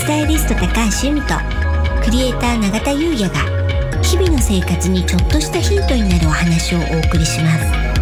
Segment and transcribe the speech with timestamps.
[0.00, 0.66] スタイリスト高
[1.02, 1.34] 橋由美と
[2.02, 7.58] クリエイター永田優也が日々の生活にちょっとしたヒントになるお話をお送りしま
[7.94, 7.99] す。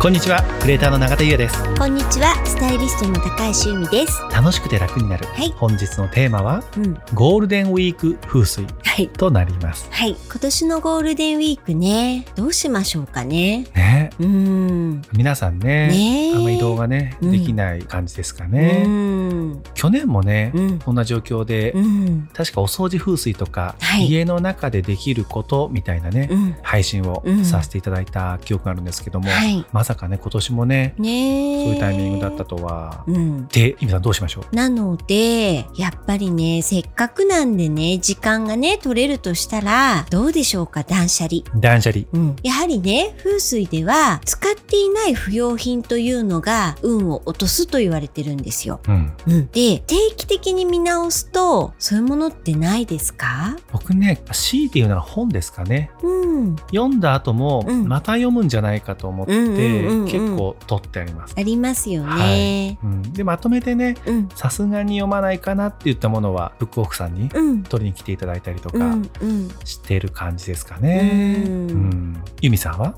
[0.00, 0.42] こんにちは。
[0.62, 1.62] クリエイターの永田優也です。
[1.76, 2.34] こんにちは。
[2.46, 4.18] スタイリストの高橋由美です。
[4.32, 5.50] 楽しくて楽になる、はい。
[5.58, 6.94] 本日のテーマはうん。
[7.12, 9.08] ゴールデンウィーク風水はい。
[9.10, 9.86] となります。
[9.90, 10.16] はい。
[10.30, 12.24] 今年のゴールデンウィークね。
[12.34, 13.66] どうしましょうかね。
[13.74, 14.10] ね。
[14.18, 15.02] うーん。
[15.12, 16.30] 皆さんねね。
[16.30, 17.32] えあんま移動がね、うん。
[17.32, 19.62] できない感じですかうね、ん。
[19.74, 20.78] 去年もね、うん。
[20.78, 22.30] こんな状況で、うん。
[22.32, 24.06] 確かお掃除風水とか、はい。
[24.06, 26.56] 家の中でできることみたいなね、うん。
[26.62, 27.44] 配信をうん。
[27.44, 29.66] させていただいた記憶があるんですけども、はい。
[29.72, 31.64] まさかね今年もねねえ。
[31.64, 33.48] そういうタイミングだったとは、うん。
[33.48, 34.54] で今さんどうしましょう？
[34.54, 41.42] なので、やっぱりね、せっかくなんでね、時間がね、取れるとしたら、どうでしょうか、断捨離。
[41.60, 42.04] 断捨離。
[42.12, 48.80] うん、やはりね、風水では、使っていない不要品というのが、運を落とすと言われてるんですよ。
[48.86, 49.12] うん。
[49.26, 53.56] うん、で、定期的に見直すと、そういうものってないですか？
[53.72, 55.90] 僕ね強いて言うなら本ですかね。
[56.02, 57.88] うん、読んだ後もうん。
[57.88, 62.78] また読むんじゃないかと思って、うんうん結構取ってあります、ありますよね。
[62.82, 69.48] うん、でまとめてねうん、さすがに読まないかなって言ったものはブックオフさんにうん、取りに来ていただいたりとかうん、うん。
[69.64, 71.44] してる感じですかね。
[71.46, 71.70] うん。
[71.70, 72.24] うん。
[72.40, 72.94] 由美さんは？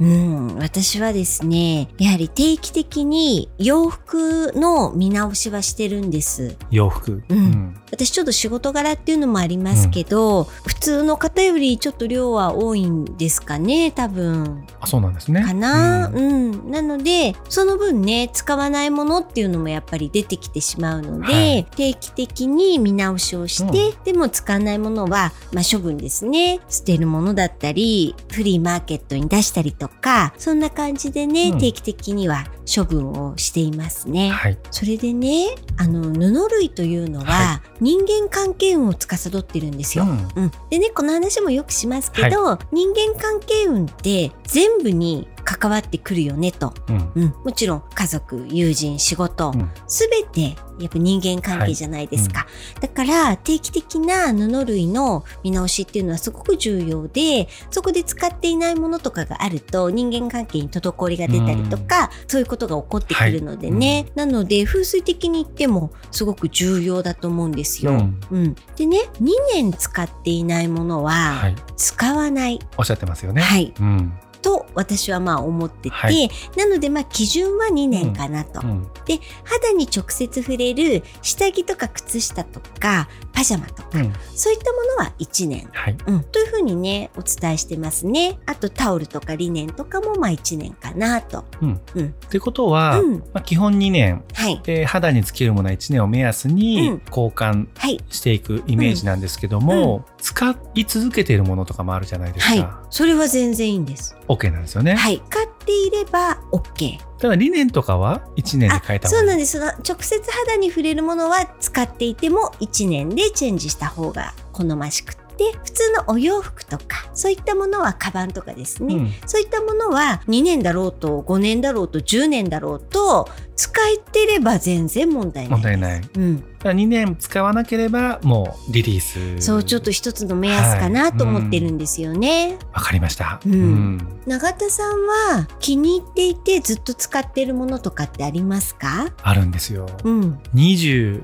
[0.00, 6.56] うん、私はですね、やはり定期的に洋服の見直しはしてるんです。
[6.70, 7.76] 洋服、うん。
[7.90, 14.64] 私ちょっと仕事柄っていうのもありますけど、普通の方よりちょっと量は多いんですかね、多分。
[14.80, 15.42] あそうなんですね。
[15.44, 16.50] かな、ううん。
[16.68, 21.64] ん、なので、その分ね、使わないものっていうのもやっぱり出てきてしまうので、はい。
[21.76, 26.60] 定期的に見直しをして、でも使わないものは、まあ処分ですね。
[26.68, 31.58] 捨てるものだったり、フリーマーケットに出したりとか、そんな感じでね、うん。
[31.58, 34.30] 定期的には処分をしていますね。
[34.30, 35.46] はい、それでね、
[35.76, 40.04] あの、布類というのは、は人間関係運を司ってるんですよ。
[40.04, 40.42] うん。
[40.44, 47.12] うん、でねこの話もよくしますけど、人間関係運って全部に関わってくるよねと、うん。
[47.14, 49.70] うん、もちろん家族友人仕事、うん。
[49.86, 52.46] すべてやっぱ人間関係じゃないですか、
[52.80, 67.92] だから定期的な布類の見直しっていうのはすごく重要でそこで使っていないものとかがあると人間関係に滞りが出たりとか、そういうことが起こってくるのでね、なので風水的に言ってもすごく重要だと思うんですよ。
[67.92, 68.20] うん。
[68.30, 73.42] うん、でね2年使っていないものははい、使わない、おっしゃってますよね。
[73.42, 74.12] はい、うん
[74.48, 76.30] と私はまあ思ってて、はい。
[76.56, 78.66] なのでまあ基準は2年かなと。
[78.66, 78.82] うん。
[79.04, 85.68] で肌に直接触れる下着とか靴下とかパジャマとか、うんそういったものは1年。
[85.72, 88.38] はい、うん、というふうにねお伝えしてますね。
[88.46, 91.44] あとタオルとかリネンとかもまあ1年かなと。
[91.60, 91.80] うん。
[91.94, 94.60] うんってことは、うんまあ、基本2年はい。
[94.64, 98.00] で肌につけるものは1年を目安にうん交換はい。
[98.10, 102.60] していくイメージなんですけども、使い続けているものとかもあるじゃないですか。
[102.60, 102.86] はい。
[102.90, 104.16] それは全然いいんです。
[104.26, 104.96] OK なんですよね。
[104.96, 105.22] はい。
[105.28, 106.98] 買っていれば OK。
[107.18, 109.58] ただ理念とかは1年で変えたそうなんです。
[109.58, 119.12] その直接肌に触れるものは使っていても1年でチェンジした方が好ましくって普通のお洋服とかそういったものはカバンとかですね、うん。
[119.26, 123.28] そういったものは2年だろうと5年だろうと10年だろうと
[123.58, 126.00] 使えてれば全然問題ない問題ない。
[126.16, 129.40] うん、だから2年使わなければもうリリース。
[129.44, 133.40] そうちょっと一つの目安かなと思ってるんですよね、わかりました。
[133.44, 134.90] うん永田さん
[135.34, 139.12] は気に入っていてずっと使っているものとかってありますか？
[139.22, 139.88] あるんですよ。
[140.04, 141.22] うん21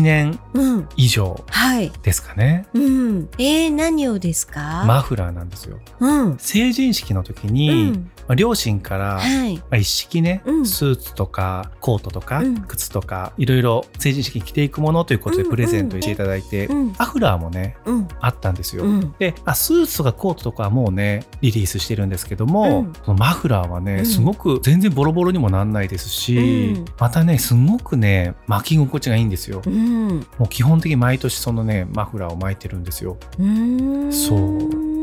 [0.00, 2.66] 年うん以上はいですかね。
[2.72, 3.28] うん。
[3.38, 5.78] えー、何をですか、マフラーなんですよ。
[6.00, 6.38] うん。
[6.38, 8.10] 成人式の時に、うん。
[8.26, 9.56] まあ、両親から、はい。
[9.56, 16.94] まあ、一式ね、うんスーツとかコートとか、うん靴とかいろいろ成人式に着ていくものということでうんプレゼントしていただいて、うん。
[16.98, 18.08] マフラーもねうん。
[18.20, 18.84] あったんですよ。
[18.84, 19.14] うん。
[19.18, 29.60] で、まあ、スーツとかコートとかはもうねリリースしてるんですけども、うんそのマフラーはね、うんすごく全然ボロボロにもなんないですし、うんまたねすごくね巻き心地がいいんですよ。
[29.66, 30.26] うん。
[30.38, 33.18] もう基本的に毎年そのねマフラーを巻いてるんですよ。
[33.38, 34.10] うん。
[34.10, 34.93] そううん。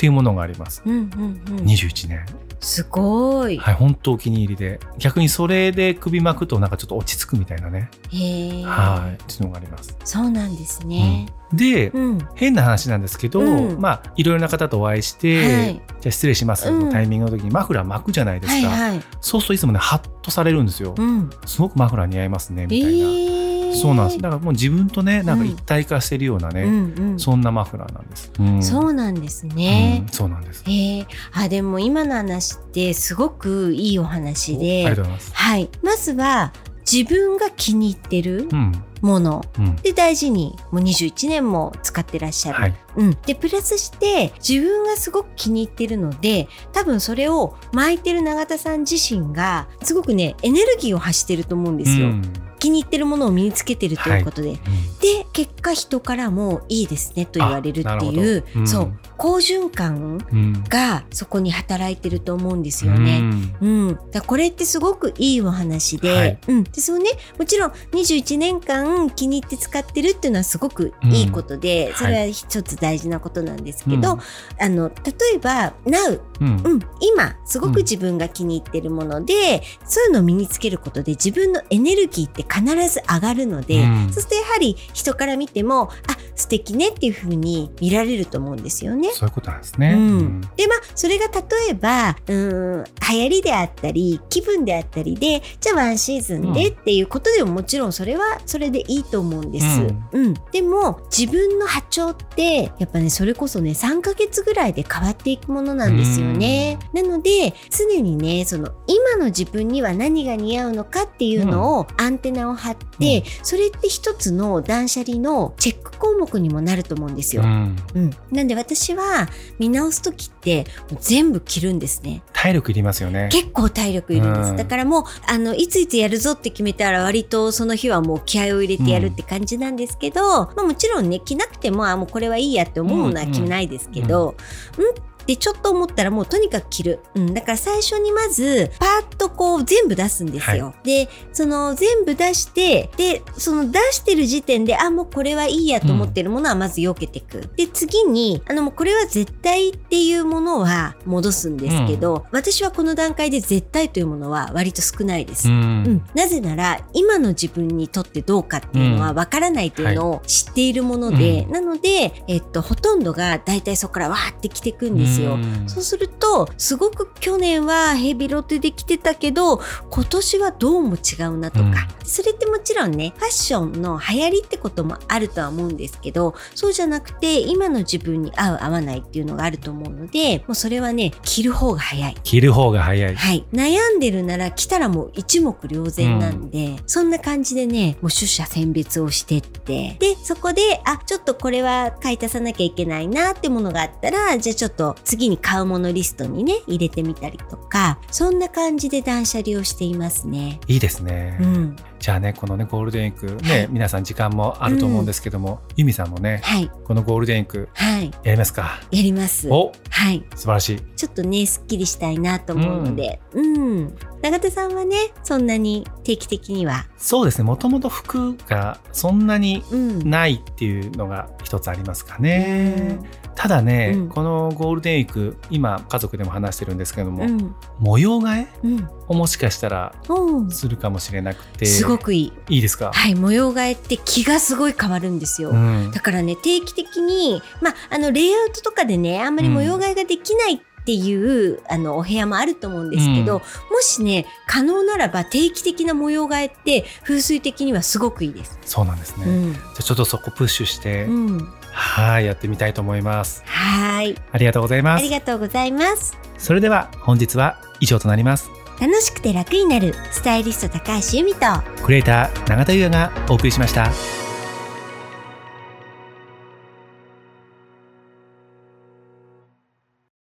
[0.00, 0.82] っていうものがあります。
[0.86, 0.94] うん。
[0.94, 1.56] うん。
[1.56, 2.24] 21年。
[2.58, 3.58] すごい。
[3.58, 4.80] はい、本当お気に入りで。
[4.96, 7.90] 逆にそれで首巻くとなんかちょっと落ち着くみたいなね。
[8.10, 8.64] へえ。
[8.64, 9.22] はい。
[9.22, 9.94] っていうのがあります。
[10.04, 11.26] そうなんですね。
[11.52, 12.18] で、うん。
[12.34, 18.68] 変な話なんですけど、うんまあいろいろな方とお会いして、はいじゃあ失礼しますのタイミングの時にマフラー巻くじゃないですか。
[18.70, 19.02] はいはい。
[19.20, 20.94] そうするといつもねハッとされるんですよ。
[20.96, 21.28] うん。
[21.44, 23.49] すごくマフラー似合いますねみたいな。
[23.70, 24.18] ええそうなんです。
[24.20, 27.20] だからもう自分とねなんか一体化してるようなね、うんうん。
[27.20, 28.62] そんなマフラーなんです、うん。
[28.62, 30.04] そうなんですね。
[30.06, 30.12] うん。
[30.12, 30.64] そうなんです。
[30.66, 35.32] えー、あでも今の話ってすごくいいお話おありでがとうございます。
[35.34, 35.70] はい。
[35.82, 36.52] まずは
[36.90, 38.72] 自分が気に入ってるうん。
[39.00, 39.42] もの。
[39.58, 39.76] うん。
[39.76, 42.74] で大事にもう21年も使ってらっしゃる、はい。
[42.96, 54.56] うん、でプラスして自分がすごく気に入ってるので多分それを巻いてる永田さん自身がすごくねエネルギーを発してると思うんですよ、うん気に入ってるものを身につけてるということで、うん
[55.00, 58.68] で結果人からもいいですねと言われるっていう、うん。
[58.68, 63.20] そう好循環うんがそこに働いてると思うんですよね。
[63.60, 66.38] うん、だからこれってすごくいいお話で、はい。
[66.48, 67.10] うん、でそうね。
[67.38, 74.20] もちろん21年間気に入って使ってるっていうのはすごくいいことで、うんそれは一つ大事なことなんですけど、うん
[74.58, 76.62] あの例えば Now、うん。
[76.64, 84.12] うん、今すごく自分が気に入ってるもので、そういうのを身につけることで自分のエネルギーって必ず上がるので、うん。
[84.12, 89.10] そうするとやはり人から見てもあ素敵ねっていう風に見られると思うんですよね。
[89.12, 99.66] そういうことなんですね、うん、でまあそれが例えばうーん流行りであったり気分であったりでじゃあワンシーズンでっていうことでももちろんそれはそれでいいと思うんです。
[100.12, 100.34] うん。
[100.52, 106.78] でも自分の波長ってやっぱねそれこそね3ヶ月ぐらいで変わっていくものなんですよね。
[106.94, 117.42] なので常にねその今の自分には何が似合うのかっていうのをアンテナを張って、それって一つの断捨離のチェック項目にもなると思うんですよ。
[117.42, 117.76] うん。
[117.94, 119.28] うん、なんで私は
[119.58, 120.66] 見直す時って
[121.00, 122.22] 全部着るんですね。
[122.32, 123.28] 体力いりますよね。
[123.32, 124.56] 結構体力いるんです、うん。
[124.56, 134.36] だからもうあのいついつやるぞって決めたら割とその日はもう気合を入れてやるって感じなんですけど、まあ、もちろんね着なくてもあもうこれはいいやって思うのは着ないですけど、
[134.78, 135.10] うん。
[135.20, 155.54] ってちょっと思ったらもうとにかく着る、うん、だから最初にまずパーッとこう全部出すんですよ、でその全部出してでその出してる時点であもうこれはいいやと思ってるものはまず避けていく、で次にあのもうこれは絶対っていうものは戻すんですけど、私はこの段階で絶対というものは割と少ないです、うん。
[155.54, 161.52] うん、なぜなら今の自分にとってどうかっていうのは分からないというのを知っているもので、うん。
[161.52, 165.36] なので、えっと、ほとんどが大体そこからわーってきていくんですよ。
[165.36, 165.64] うん。
[165.66, 182.16] そうするとすごく去年はヘビロテで着てたけど今年はどうも違うなとか、それってもちろんねファッションの流行りってこともあるとは思うんですけどそうじゃなくて今の自分に合う合わないっていうのがあると思うのでもうそれはね着る方が早い。
[182.22, 183.14] 着る方が早い。
[183.14, 189.96] はい、悩んでるなら来たらもう一目瞭然なんで、そんな感じでねもう取捨選別をしてって。
[189.98, 200.60] でそこであちょっとこれは買い足さなきゃいけないなってものがあったらじゃあちょっと次に買うものリストにね入れてみたりとかそんな感じで断捨離をしていますね。
[200.66, 203.68] いいですね、うん、じゃあねこのねゴールデンウィークね、はい。
[203.70, 206.70] 皆さん時間もあると思うんですけども、ユミさんもねはい。
[206.84, 208.10] このゴールデンウィークはい。
[208.24, 208.80] やりますか？
[208.90, 209.46] やります。
[209.50, 210.24] おはい。
[210.34, 210.80] 素晴らしい。
[210.96, 217.44] ちょっとねすっきりしたいなと思うので、うん、永田さんはねそんなに定期的には、そうですね。
[217.44, 222.98] もともと服がそんなにうん、ないっていうのが一つありますかね、
[223.34, 224.08] ただね、うん。
[224.08, 227.54] このゴールデンウィーク今家族でも話してるんですけども、うん。
[227.78, 228.48] 模様替え？
[228.64, 228.88] うん。
[229.08, 230.50] をもしかしたらうん。
[230.50, 231.66] するかもしれなくて。
[231.66, 232.32] すごくいい。
[232.48, 235.50] いいですか、はい、模様替えって気がすごい変わるんですよ。
[235.50, 235.90] うん。
[235.92, 248.58] だからね、定期的に、まあ、あの、レイアウトとかでね、あんまり模様替えができないっていう、あの、お部屋もあると思うんですけど、うんもしね、可能ならば定期的な模様替えって、風水的にはすごくいいです。
[248.64, 249.52] そうなんですね、うん。
[249.54, 251.48] じゃあちょっとそこプッシュして、うん。
[251.72, 254.16] はいやってみたいと思いますはい。
[254.32, 256.16] ありがとうございますありがとうございます。
[256.36, 258.50] それでは本日は以上となります
[258.80, 261.46] 楽しくて楽になる、スタイリスト高橋由美と、
[261.82, 263.90] クリエイター永田優也がお送りしました